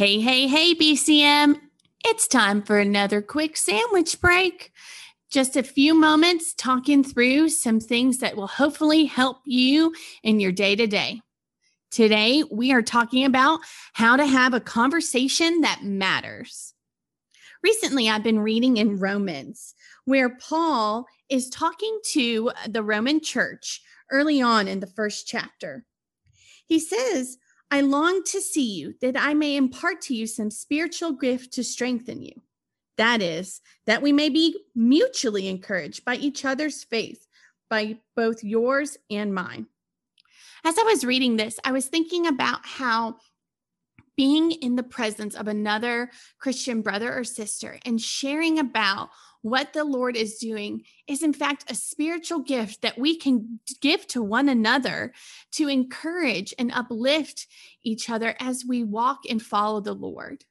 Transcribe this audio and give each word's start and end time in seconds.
Hey, 0.00 0.18
hey, 0.18 0.46
hey, 0.46 0.74
BCM. 0.74 1.60
It's 2.06 2.26
time 2.26 2.62
for 2.62 2.78
another 2.78 3.20
quick 3.20 3.54
sandwich 3.54 4.18
break. 4.18 4.72
Just 5.30 5.58
a 5.58 5.62
few 5.62 5.92
moments 5.92 6.54
talking 6.54 7.04
through 7.04 7.50
some 7.50 7.80
things 7.80 8.16
that 8.16 8.34
will 8.34 8.46
hopefully 8.46 9.04
help 9.04 9.42
you 9.44 9.94
in 10.22 10.40
your 10.40 10.52
day 10.52 10.74
to 10.74 10.86
day. 10.86 11.20
Today, 11.90 12.44
we 12.50 12.72
are 12.72 12.80
talking 12.80 13.26
about 13.26 13.60
how 13.92 14.16
to 14.16 14.24
have 14.24 14.54
a 14.54 14.60
conversation 14.60 15.60
that 15.60 15.84
matters. 15.84 16.72
Recently, 17.62 18.08
I've 18.08 18.24
been 18.24 18.40
reading 18.40 18.78
in 18.78 18.98
Romans 18.98 19.74
where 20.06 20.34
Paul 20.34 21.04
is 21.28 21.50
talking 21.50 22.00
to 22.12 22.52
the 22.66 22.82
Roman 22.82 23.20
church 23.20 23.82
early 24.10 24.40
on 24.40 24.66
in 24.66 24.80
the 24.80 24.86
first 24.86 25.26
chapter. 25.26 25.84
He 26.64 26.78
says, 26.78 27.36
I 27.70 27.82
long 27.82 28.22
to 28.24 28.40
see 28.40 28.74
you 28.74 28.94
that 29.00 29.16
I 29.16 29.34
may 29.34 29.56
impart 29.56 30.02
to 30.02 30.14
you 30.14 30.26
some 30.26 30.50
spiritual 30.50 31.12
gift 31.12 31.52
to 31.54 31.64
strengthen 31.64 32.22
you. 32.22 32.32
That 32.96 33.22
is, 33.22 33.60
that 33.86 34.02
we 34.02 34.12
may 34.12 34.28
be 34.28 34.58
mutually 34.74 35.48
encouraged 35.48 36.04
by 36.04 36.16
each 36.16 36.44
other's 36.44 36.84
faith, 36.84 37.26
by 37.68 37.98
both 38.16 38.42
yours 38.42 38.98
and 39.10 39.32
mine. 39.32 39.66
As 40.64 40.76
I 40.76 40.82
was 40.82 41.04
reading 41.04 41.36
this, 41.36 41.58
I 41.64 41.72
was 41.72 41.86
thinking 41.86 42.26
about 42.26 42.60
how 42.64 43.16
being 44.20 44.50
in 44.50 44.76
the 44.76 44.82
presence 44.82 45.34
of 45.34 45.48
another 45.48 46.10
Christian 46.38 46.82
brother 46.82 47.10
or 47.10 47.24
sister 47.24 47.78
and 47.86 47.98
sharing 47.98 48.58
about 48.58 49.08
what 49.40 49.72
the 49.72 49.82
Lord 49.82 50.14
is 50.14 50.36
doing 50.36 50.84
is, 51.06 51.22
in 51.22 51.32
fact, 51.32 51.70
a 51.70 51.74
spiritual 51.74 52.40
gift 52.40 52.82
that 52.82 52.98
we 52.98 53.16
can 53.16 53.60
give 53.80 54.06
to 54.08 54.22
one 54.22 54.50
another 54.50 55.14
to 55.52 55.68
encourage 55.68 56.52
and 56.58 56.70
uplift 56.70 57.46
each 57.82 58.10
other 58.10 58.34
as 58.38 58.62
we 58.62 58.84
walk 58.84 59.20
and 59.26 59.40
follow 59.40 59.80
the 59.80 59.94
Lord. 59.94 60.44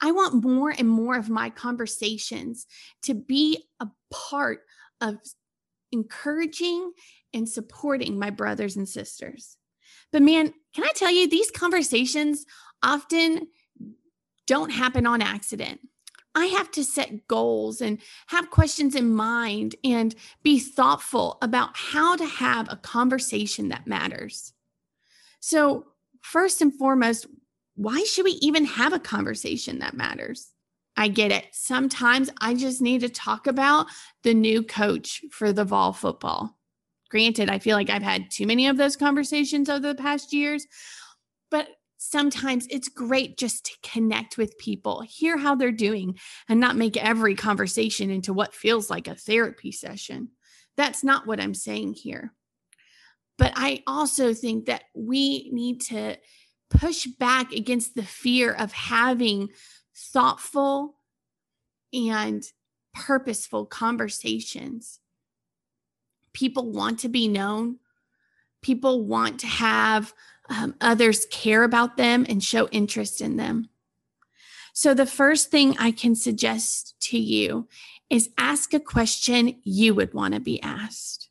I 0.00 0.12
want 0.12 0.42
more 0.42 0.70
and 0.70 0.88
more 0.88 1.18
of 1.18 1.28
my 1.28 1.50
conversations 1.50 2.66
to 3.02 3.12
be 3.12 3.66
a 3.80 3.88
part 4.10 4.60
of 4.98 5.16
encouraging 5.92 6.92
and 7.34 7.46
supporting 7.46 8.18
my 8.18 8.30
brothers 8.30 8.76
and 8.76 8.88
sisters. 8.88 9.58
But 10.12 10.22
man, 10.22 10.52
can 10.74 10.84
I 10.84 10.92
tell 10.94 11.10
you, 11.10 11.28
these 11.28 11.50
conversations 11.50 12.46
often 12.82 13.48
don't 14.46 14.70
happen 14.70 15.06
on 15.06 15.22
accident. 15.22 15.80
I 16.34 16.46
have 16.46 16.70
to 16.72 16.84
set 16.84 17.28
goals 17.28 17.80
and 17.80 17.98
have 18.28 18.50
questions 18.50 18.94
in 18.94 19.14
mind 19.14 19.76
and 19.84 20.14
be 20.42 20.58
thoughtful 20.58 21.38
about 21.42 21.70
how 21.74 22.16
to 22.16 22.24
have 22.24 22.70
a 22.70 22.76
conversation 22.76 23.68
that 23.68 23.86
matters. 23.86 24.52
So, 25.40 25.86
first 26.20 26.62
and 26.62 26.74
foremost, 26.74 27.26
why 27.74 28.04
should 28.04 28.24
we 28.24 28.38
even 28.40 28.64
have 28.64 28.92
a 28.92 28.98
conversation 28.98 29.80
that 29.80 29.94
matters? 29.94 30.52
I 30.96 31.08
get 31.08 31.32
it. 31.32 31.46
Sometimes 31.52 32.30
I 32.40 32.54
just 32.54 32.80
need 32.80 33.00
to 33.00 33.08
talk 33.08 33.46
about 33.46 33.86
the 34.22 34.34
new 34.34 34.62
coach 34.62 35.22
for 35.30 35.52
the 35.52 35.64
Vol 35.64 35.92
football. 35.92 36.58
Granted, 37.12 37.50
I 37.50 37.58
feel 37.58 37.76
like 37.76 37.90
I've 37.90 38.02
had 38.02 38.30
too 38.30 38.46
many 38.46 38.68
of 38.68 38.78
those 38.78 38.96
conversations 38.96 39.68
over 39.68 39.86
the 39.86 39.94
past 39.94 40.32
years, 40.32 40.66
but 41.50 41.68
sometimes 41.98 42.66
it's 42.70 42.88
great 42.88 43.36
just 43.36 43.66
to 43.66 43.72
connect 43.82 44.38
with 44.38 44.56
people, 44.56 45.02
hear 45.02 45.36
how 45.36 45.54
they're 45.54 45.72
doing, 45.72 46.18
and 46.48 46.58
not 46.58 46.74
make 46.74 46.96
every 46.96 47.34
conversation 47.34 48.08
into 48.08 48.32
what 48.32 48.54
feels 48.54 48.88
like 48.88 49.08
a 49.08 49.14
therapy 49.14 49.70
session. 49.70 50.30
That's 50.78 51.04
not 51.04 51.26
what 51.26 51.38
I'm 51.38 51.52
saying 51.52 51.96
here. 52.02 52.32
But 53.36 53.52
I 53.56 53.82
also 53.86 54.32
think 54.32 54.64
that 54.64 54.84
we 54.94 55.50
need 55.52 55.82
to 55.82 56.16
push 56.70 57.06
back 57.18 57.52
against 57.52 57.94
the 57.94 58.04
fear 58.04 58.54
of 58.54 58.72
having 58.72 59.50
thoughtful 59.94 60.94
and 61.92 62.42
purposeful 62.94 63.66
conversations. 63.66 64.98
People 66.32 66.70
want 66.70 67.00
to 67.00 67.08
be 67.08 67.28
known. 67.28 67.78
People 68.62 69.04
want 69.04 69.40
to 69.40 69.46
have 69.46 70.14
um, 70.48 70.74
others 70.80 71.26
care 71.30 71.62
about 71.62 71.96
them 71.96 72.26
and 72.28 72.42
show 72.42 72.68
interest 72.68 73.20
in 73.20 73.36
them. 73.36 73.68
So, 74.74 74.94
the 74.94 75.06
first 75.06 75.50
thing 75.50 75.76
I 75.78 75.90
can 75.90 76.14
suggest 76.14 76.94
to 77.10 77.18
you 77.18 77.68
is 78.08 78.30
ask 78.38 78.72
a 78.72 78.80
question 78.80 79.60
you 79.64 79.94
would 79.94 80.14
want 80.14 80.34
to 80.34 80.40
be 80.40 80.60
asked. 80.62 81.28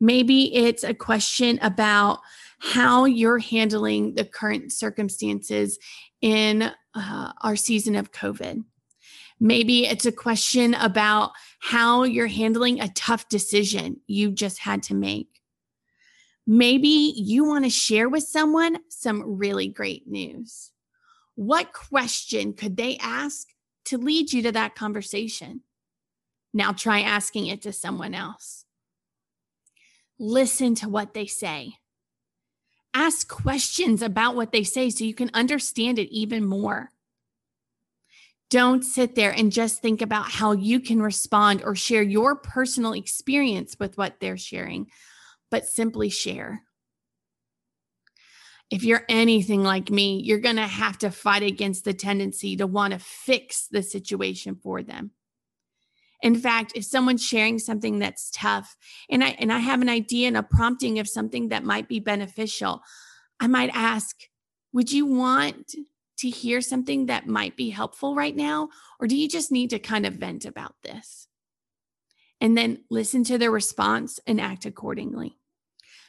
Maybe 0.00 0.54
it's 0.54 0.84
a 0.84 0.94
question 0.94 1.58
about 1.62 2.20
how 2.60 3.04
you're 3.04 3.38
handling 3.38 4.14
the 4.14 4.24
current 4.24 4.72
circumstances 4.72 5.78
in 6.20 6.70
uh, 6.94 7.32
our 7.40 7.56
season 7.56 7.94
of 7.94 8.12
COVID. 8.12 8.64
Maybe 9.40 9.86
it's 9.86 10.06
a 10.06 10.12
question 10.12 10.74
about 10.74 11.32
how 11.60 12.02
you're 12.02 12.26
handling 12.26 12.80
a 12.80 12.88
tough 12.88 13.28
decision 13.28 14.00
you 14.06 14.32
just 14.32 14.58
had 14.58 14.82
to 14.84 14.94
make. 14.94 15.28
Maybe 16.46 17.12
you 17.14 17.44
want 17.44 17.64
to 17.64 17.70
share 17.70 18.08
with 18.08 18.24
someone 18.24 18.78
some 18.88 19.36
really 19.38 19.68
great 19.68 20.08
news. 20.08 20.72
What 21.34 21.72
question 21.72 22.54
could 22.54 22.76
they 22.76 22.96
ask 22.96 23.46
to 23.86 23.98
lead 23.98 24.32
you 24.32 24.42
to 24.42 24.52
that 24.52 24.74
conversation? 24.74 25.60
Now 26.52 26.72
try 26.72 27.00
asking 27.00 27.46
it 27.46 27.62
to 27.62 27.72
someone 27.72 28.14
else. 28.14 28.64
Listen 30.18 30.74
to 30.76 30.88
what 30.88 31.14
they 31.14 31.26
say. 31.26 31.74
Ask 32.92 33.28
questions 33.28 34.02
about 34.02 34.34
what 34.34 34.50
they 34.50 34.64
say 34.64 34.90
so 34.90 35.04
you 35.04 35.14
can 35.14 35.30
understand 35.34 35.98
it 35.98 36.10
even 36.10 36.44
more. 36.44 36.90
Don't 38.50 38.82
sit 38.82 39.14
there 39.14 39.30
and 39.30 39.52
just 39.52 39.82
think 39.82 40.00
about 40.00 40.30
how 40.30 40.52
you 40.52 40.80
can 40.80 41.02
respond 41.02 41.62
or 41.62 41.74
share 41.74 42.02
your 42.02 42.36
personal 42.36 42.94
experience 42.94 43.76
with 43.78 43.98
what 43.98 44.20
they're 44.20 44.38
sharing 44.38 44.86
but 45.50 45.66
simply 45.66 46.08
share. 46.08 46.62
If 48.70 48.84
you're 48.84 49.04
anything 49.08 49.62
like 49.62 49.90
me, 49.90 50.20
you're 50.22 50.40
going 50.40 50.56
to 50.56 50.66
have 50.66 50.98
to 50.98 51.10
fight 51.10 51.42
against 51.42 51.84
the 51.84 51.94
tendency 51.94 52.56
to 52.56 52.66
want 52.66 52.92
to 52.92 52.98
fix 52.98 53.66
the 53.66 53.82
situation 53.82 54.56
for 54.56 54.82
them. 54.82 55.12
In 56.20 56.34
fact, 56.34 56.72
if 56.74 56.84
someone's 56.84 57.24
sharing 57.24 57.58
something 57.58 57.98
that's 57.98 58.30
tough 58.30 58.76
and 59.08 59.22
I 59.22 59.28
and 59.38 59.52
I 59.52 59.60
have 59.60 59.80
an 59.80 59.88
idea 59.88 60.26
and 60.28 60.36
a 60.36 60.42
prompting 60.42 60.98
of 60.98 61.08
something 61.08 61.48
that 61.48 61.64
might 61.64 61.88
be 61.88 62.00
beneficial, 62.00 62.82
I 63.40 63.46
might 63.46 63.70
ask, 63.72 64.16
would 64.72 64.90
you 64.90 65.06
want 65.06 65.74
to 66.18 66.28
hear 66.28 66.60
something 66.60 67.06
that 67.06 67.26
might 67.26 67.56
be 67.56 67.70
helpful 67.70 68.14
right 68.14 68.36
now 68.36 68.68
or 69.00 69.06
do 69.06 69.16
you 69.16 69.28
just 69.28 69.52
need 69.52 69.70
to 69.70 69.78
kind 69.78 70.06
of 70.06 70.14
vent 70.14 70.44
about 70.44 70.74
this? 70.82 71.28
and 72.40 72.56
then 72.56 72.84
listen 72.90 73.24
to 73.24 73.38
their 73.38 73.50
response 73.50 74.20
and 74.26 74.40
act 74.40 74.64
accordingly. 74.64 75.36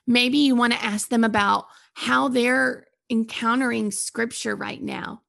Maybe 0.06 0.40
you 0.40 0.56
want 0.56 0.74
to 0.74 0.84
ask 0.84 1.10
them 1.10 1.24
about 1.24 1.66
how 1.94 2.28
they're 2.28 2.88
encountering 3.10 3.92
scripture 3.92 4.56
right 4.56 4.82
now 4.82 5.22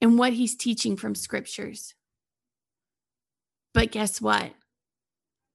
and 0.00 0.18
what 0.18 0.32
he's 0.32 0.56
teaching 0.56 0.96
from 0.96 1.14
scriptures. 1.14 1.94
But 3.74 3.92
guess 3.92 4.20
what? 4.20 4.52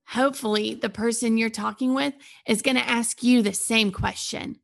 Hopefully, 0.08 0.76
the 0.76 0.90
person 0.90 1.38
you're 1.38 1.50
talking 1.50 1.94
with 1.94 2.14
is 2.48 2.62
going 2.62 2.76
to 2.76 2.90
ask 2.90 3.24
you 3.24 3.42
the 3.42 3.54
same 3.54 3.92
question. 3.92 4.60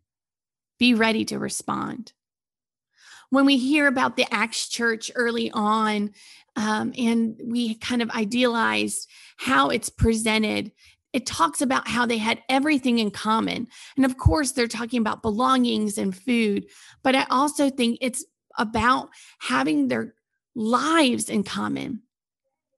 Be 0.78 0.94
ready 0.94 1.26
to 1.26 1.40
respond. 1.40 2.14
When 3.30 3.46
we 3.46 3.58
hear 3.58 3.88
about 3.88 4.16
the 4.16 4.26
Acts 4.34 4.68
church 4.68 5.12
early 5.16 5.52
on, 5.52 6.12
um, 6.56 6.94
and 6.98 7.40
we 7.44 7.76
kind 7.76 8.02
of 8.02 8.10
idealized 8.12 9.08
how 9.38 9.70
it's 9.70 9.90
presented 9.90 10.72
it 11.14 11.26
talks 11.26 11.62
about 11.62 11.88
how 11.88 12.06
they 12.06 12.18
had 12.18 12.44
everything 12.50 13.00
in 13.00 13.12
common. 13.12 13.68
And 13.96 14.06
of 14.06 14.18
course, 14.18 14.52
they're 14.52 14.68
talking 14.68 15.02
about 15.02 15.22
belongings 15.22 15.98
and 15.98 16.16
food, 16.16 16.68
but 17.04 17.16
I 17.16 17.26
also 17.30 17.70
think 17.70 17.98
it's 18.02 18.24
about 18.58 19.10
having 19.40 19.88
their 19.88 20.14
lives 20.56 21.30
in 21.30 21.44
common. 21.44 22.04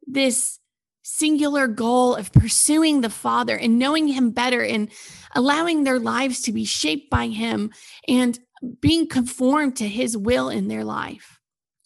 This 0.07 0.59
singular 1.03 1.67
goal 1.67 2.15
of 2.15 2.31
pursuing 2.31 3.01
the 3.01 3.09
Father 3.09 3.57
and 3.57 3.79
knowing 3.79 4.07
Him 4.07 4.31
better 4.31 4.63
and 4.63 4.89
allowing 5.35 5.83
their 5.83 5.99
lives 5.99 6.41
to 6.43 6.53
be 6.53 6.63
shaped 6.63 7.09
by 7.09 7.27
Him 7.27 7.71
and 8.07 8.39
being 8.79 9.07
conformed 9.07 9.75
to 9.77 9.87
His 9.87 10.15
will 10.17 10.49
in 10.49 10.67
their 10.67 10.83
life. 10.83 11.39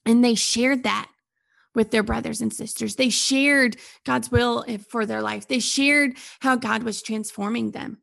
And 0.05 0.23
they 0.23 0.35
shared 0.35 0.83
that 0.83 1.09
with 1.73 1.91
their 1.91 2.03
brothers 2.03 2.41
and 2.41 2.53
sisters. 2.53 2.95
They 2.95 3.09
shared 3.09 3.77
God's 4.05 4.31
will 4.31 4.65
for 4.89 5.05
their 5.05 5.21
life, 5.21 5.47
they 5.47 5.59
shared 5.59 6.17
how 6.39 6.55
God 6.55 6.83
was 6.83 7.01
transforming 7.01 7.71
them. 7.71 7.99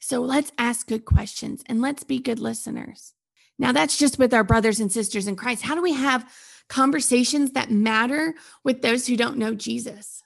So 0.00 0.20
let's 0.20 0.52
ask 0.58 0.86
good 0.86 1.04
questions 1.04 1.64
and 1.66 1.80
let's 1.80 2.04
be 2.04 2.18
good 2.18 2.38
listeners. 2.38 3.14
Now, 3.58 3.72
that's 3.72 3.96
just 3.96 4.18
with 4.18 4.34
our 4.34 4.44
brothers 4.44 4.80
and 4.80 4.92
sisters 4.92 5.26
in 5.26 5.34
Christ. 5.34 5.62
How 5.62 5.74
do 5.74 5.82
we 5.82 5.94
have 5.94 6.30
conversations 6.68 7.52
that 7.52 7.70
matter 7.70 8.34
with 8.62 8.82
those 8.82 9.06
who 9.06 9.16
don't 9.16 9.38
know 9.38 9.54
Jesus? 9.54 10.22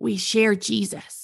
We 0.00 0.16
share 0.16 0.54
Jesus. 0.54 1.23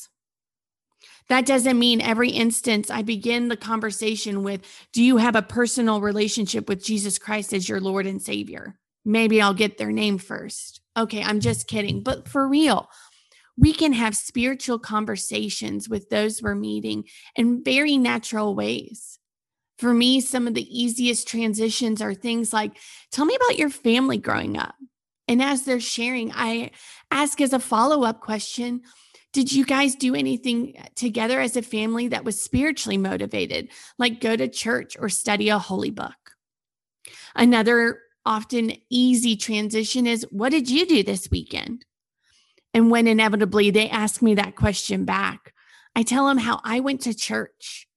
That 1.31 1.47
doesn't 1.47 1.79
mean 1.79 2.01
every 2.01 2.31
instance 2.31 2.91
I 2.91 3.03
begin 3.03 3.47
the 3.47 3.57
conversation 3.57 4.43
with, 4.43 4.63
Do 4.93 5.01
you 5.01 5.17
have 5.19 5.37
a 5.37 5.43
personal 5.43 6.01
relationship 6.01 6.69
with 6.69 6.85
Jesus 6.85 7.21
Christ 7.21 7.55
as 7.55 7.69
your 7.69 7.81
Lord 7.81 8.05
and 8.05 8.21
Savior? 8.21 8.77
Maybe 9.05 9.41
I'll 9.41 9.55
get 9.55 9.79
their 9.79 9.93
name 9.93 10.19
first. 10.19 10.81
Okay, 10.97 11.23
I'm 11.23 11.39
just 11.39 11.69
kidding. 11.69 12.03
But 12.03 12.27
for 12.27 12.49
real, 12.49 12.89
we 13.57 13.73
can 13.73 13.93
have 13.93 14.17
spiritual 14.17 14.81
conversations 14.81 15.89
with 15.89 16.11
those 16.11 16.43
we're 16.43 16.57
meeting 16.57 17.05
in 17.37 17.63
very 17.63 17.97
natural 17.97 18.57
ways. 18.57 19.21
For 19.79 19.95
me, 19.95 20.21
some 20.21 20.49
of 20.49 20.55
the 20.55 20.83
easiest 20.83 21.29
transitions 21.29 22.03
are 22.03 22.13
things 22.13 22.53
like, 22.53 22.77
Tell 23.13 23.25
me 23.25 23.37
about 23.37 23.57
your 23.57 23.71
family 23.71 24.19
growing 24.19 24.59
up. 24.59 24.75
And 25.29 25.41
as 25.41 25.63
they're 25.63 25.79
sharing, 25.79 26.33
I 26.35 26.73
ask 27.13 27.41
as 27.41 27.53
a 27.53 27.61
follow 27.61 28.03
up 28.03 28.21
question, 28.21 28.83
did 29.33 29.53
you 29.53 29.65
guys 29.65 29.95
do 29.95 30.15
anything 30.15 30.75
together 30.97 31.41
as 31.41 31.57
a 31.57 31.63
family 31.63 32.09
that 32.09 32.25
was 32.25 32.41
spiritually 32.41 32.99
motivated, 32.99 33.69
like 33.99 34.21
go 34.21 34.37
to 34.37 34.49
church 34.49 34.97
or 34.99 35.09
study 35.09 35.49
a 35.49 35.59
holy 35.59 35.91
book? 35.91 36.15
Another 37.37 38.01
often 38.27 38.73
easy 38.91 39.37
transition 39.37 40.07
is 40.07 40.27
what 40.31 40.51
did 40.51 40.69
you 40.69 40.87
do 40.87 41.03
this 41.03 41.31
weekend? 41.31 41.85
And 42.75 42.91
when 42.91 43.07
inevitably 43.07 43.71
they 43.71 43.89
ask 43.89 44.21
me 44.23 44.35
that 44.35 44.57
question 44.57 45.05
back, 45.05 45.55
I 45.95 46.03
tell 46.03 46.27
them 46.27 46.39
how 46.39 46.61
I 46.65 46.81
went 46.81 47.01
to 47.03 47.15
church. 47.15 47.89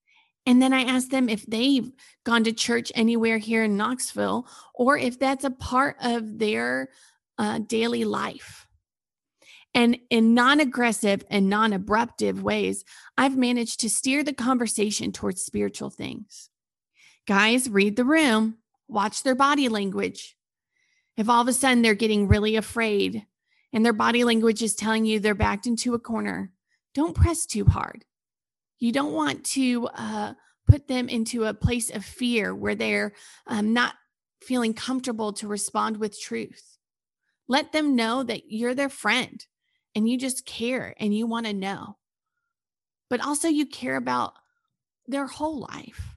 And 0.45 0.61
then 0.61 0.73
I 0.73 0.83
ask 0.83 1.09
them 1.09 1.29
if 1.29 1.45
they've 1.45 1.89
gone 2.25 2.43
to 2.43 2.51
church 2.51 2.91
anywhere 2.95 3.37
here 3.37 3.63
in 3.63 3.77
Knoxville 3.77 4.47
or 4.73 4.97
if 4.97 5.17
that's 5.17 5.45
a 5.45 5.51
part 5.51 5.95
of 6.01 6.37
their 6.37 6.89
uh, 7.37 7.59
daily 7.59 8.03
life. 8.03 8.67
And 9.75 9.97
in 10.09 10.33
non 10.33 10.59
aggressive 10.59 11.23
and 11.29 11.49
non 11.49 11.71
abruptive 11.71 12.41
ways, 12.41 12.83
I've 13.17 13.37
managed 13.37 13.79
to 13.79 13.89
steer 13.89 14.23
the 14.23 14.33
conversation 14.33 15.11
towards 15.11 15.43
spiritual 15.43 15.89
things. 15.89 16.49
Guys, 17.27 17.69
read 17.69 17.95
the 17.95 18.05
room, 18.05 18.57
watch 18.87 19.23
their 19.23 19.35
body 19.35 19.69
language. 19.69 20.35
If 21.17 21.29
all 21.29 21.41
of 21.41 21.47
a 21.47 21.53
sudden 21.53 21.81
they're 21.81 21.95
getting 21.95 22.27
really 22.27 22.55
afraid 22.55 23.25
and 23.71 23.85
their 23.85 23.93
body 23.93 24.23
language 24.23 24.61
is 24.61 24.75
telling 24.75 25.05
you 25.05 25.19
they're 25.19 25.35
backed 25.35 25.65
into 25.65 25.93
a 25.93 25.99
corner, 25.99 26.51
don't 26.93 27.15
press 27.15 27.45
too 27.45 27.65
hard. 27.65 28.05
You 28.79 28.91
don't 28.91 29.13
want 29.13 29.43
to 29.45 29.87
uh, 29.95 30.33
put 30.67 30.87
them 30.87 31.09
into 31.09 31.45
a 31.45 31.53
place 31.53 31.89
of 31.89 32.03
fear 32.03 32.53
where 32.53 32.75
they're 32.75 33.13
um, 33.47 33.73
not 33.73 33.95
feeling 34.41 34.73
comfortable 34.73 35.33
to 35.33 35.47
respond 35.47 35.97
with 35.97 36.19
truth. 36.19 36.77
Let 37.47 37.71
them 37.71 37.95
know 37.95 38.23
that 38.23 38.43
you're 38.47 38.75
their 38.75 38.89
friend 38.89 39.45
and 39.95 40.09
you 40.09 40.17
just 40.17 40.45
care 40.45 40.93
and 40.99 41.15
you 41.15 41.27
want 41.27 41.45
to 41.45 41.53
know. 41.53 41.97
But 43.09 43.21
also, 43.21 43.47
you 43.47 43.65
care 43.65 43.95
about 43.95 44.33
their 45.07 45.27
whole 45.27 45.59
life. 45.59 46.15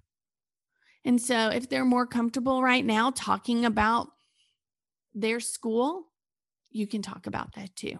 And 1.04 1.20
so, 1.20 1.48
if 1.48 1.68
they're 1.68 1.84
more 1.84 2.06
comfortable 2.06 2.62
right 2.62 2.84
now 2.84 3.10
talking 3.10 3.64
about 3.64 4.08
their 5.14 5.40
school, 5.40 6.04
you 6.70 6.86
can 6.86 7.02
talk 7.02 7.26
about 7.26 7.54
that 7.54 7.74
too. 7.76 7.98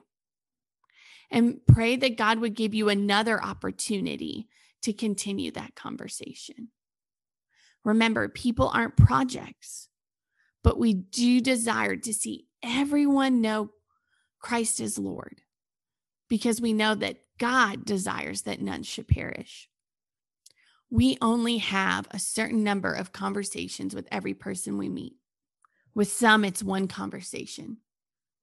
And 1.31 1.61
pray 1.67 1.97
that 1.97 2.17
God 2.17 2.39
would 2.39 2.55
give 2.55 2.75
you 2.75 2.89
another 2.89 3.43
opportunity 3.43 4.49
to 4.83 4.93
continue 4.93 5.51
that 5.53 5.75
conversation. 5.75 6.69
Remember, 7.85 8.29
people 8.29 8.69
aren't 8.69 8.97
projects, 8.97 9.89
but 10.63 10.79
we 10.79 10.93
do 10.95 11.41
desire 11.41 11.97
to 11.97 12.15
see 12.15 12.47
everyone 12.63 13.41
know 13.41 13.71
Christ 14.41 14.81
is 14.81 14.99
Lord 14.99 15.41
because 16.29 16.61
we 16.61 16.73
know 16.73 16.95
that 16.95 17.19
God 17.39 17.85
desires 17.85 18.43
that 18.43 18.61
none 18.61 18.83
should 18.83 19.09
perish. 19.09 19.69
We 20.91 21.19
only 21.21 21.59
have 21.59 22.07
a 22.11 22.19
certain 22.19 22.63
number 22.63 22.93
of 22.93 23.13
conversations 23.13 23.95
with 23.95 24.09
every 24.11 24.35
person 24.35 24.79
we 24.79 24.89
meet. 24.89 25.15
With 25.95 26.13
some, 26.13 26.45
it's 26.45 26.63
one 26.63 26.89
conversation. 26.89 27.79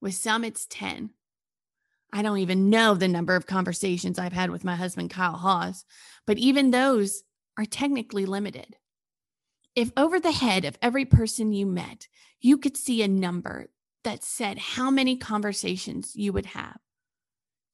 With 0.01 0.15
some, 0.15 0.43
it's 0.43 0.65
10. 0.69 1.11
I 2.11 2.21
don't 2.21 2.39
even 2.39 2.69
know 2.69 2.93
the 2.93 3.07
number 3.07 3.35
of 3.35 3.47
conversations 3.47 4.19
I've 4.19 4.33
had 4.33 4.51
with 4.51 4.63
my 4.63 4.75
husband, 4.75 5.09
Kyle 5.09 5.33
Hawes, 5.33 5.85
but 6.27 6.37
even 6.37 6.71
those 6.71 7.23
are 7.57 7.65
technically 7.65 8.25
limited. 8.25 8.75
If 9.75 9.91
over 9.97 10.19
the 10.19 10.31
head 10.31 10.65
of 10.65 10.77
every 10.81 11.05
person 11.05 11.53
you 11.53 11.65
met, 11.65 12.07
you 12.39 12.57
could 12.57 12.77
see 12.77 13.01
a 13.01 13.07
number 13.07 13.69
that 14.03 14.23
said 14.23 14.57
how 14.59 14.91
many 14.91 15.15
conversations 15.15 16.15
you 16.15 16.33
would 16.33 16.47
have, 16.47 16.77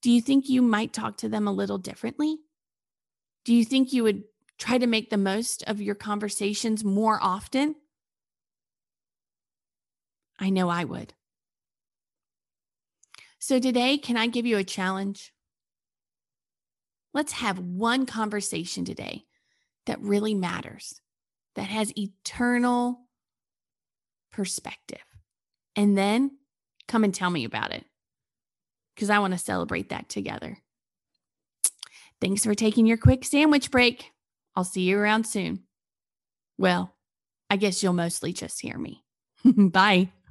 do 0.02 0.12
you 0.12 0.22
think 0.22 0.48
you 0.48 0.62
might 0.62 0.94
talk 0.94 1.18
to 1.18 1.30
them 1.30 1.48
a 1.48 1.52
little 1.54 1.78
differently? 1.78 2.38
Do 3.46 3.54
you 3.54 3.66
think 3.66 3.92
you 3.92 4.04
would 4.04 4.24
try 4.58 4.78
to 4.78 4.88
make 4.88 5.10
the 5.10 5.18
most 5.18 5.64
of 5.68 5.82
your 5.82 5.96
conversations 5.96 6.84
more 6.84 7.20
often? 7.22 7.76
I 10.40 10.50
know 10.50 10.70
I 10.70 10.86
would. 10.86 11.14
So, 13.40 13.60
today, 13.60 13.98
can 13.98 14.18
I 14.18 14.28
give 14.28 14.46
you 14.46 14.58
a 14.58 14.64
challenge? 14.64 15.34
Let's 17.14 17.34
have 17.34 17.58
one 17.60 18.06
conversation 18.06 18.86
today 18.86 19.26
that 19.86 20.02
really 20.02 20.34
matters, 20.34 21.02
that 21.56 21.68
has 21.68 21.98
eternal 21.98 23.02
perspective. 24.32 25.00
And 25.76 25.98
then 25.98 26.38
come 26.88 27.04
and 27.04 27.14
tell 27.14 27.30
me 27.30 27.46
about 27.46 27.72
it 27.72 27.86
because 29.00 29.10
I 29.10 29.20
want 29.20 29.32
to 29.32 29.40
celebrate 29.40 29.90
that 29.90 30.10
together. 30.10 30.58
Thanks 32.20 32.44
for 32.44 32.54
taking 32.54 32.86
your 32.86 32.98
quick 32.98 33.24
sandwich 33.24 33.72
break. 33.72 34.12
I'll 34.58 34.66
see 34.66 34.82
you 34.82 35.00
around 35.00 35.26
soon. 35.26 35.64
Well, 36.58 36.94
I 37.50 37.56
guess 37.56 37.82
you'll 37.82 37.94
mostly 37.94 38.34
just 38.34 38.60
hear 38.60 38.78
me. 38.78 39.06
Bye. 39.46 40.10